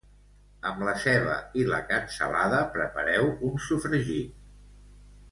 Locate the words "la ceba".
0.85-1.35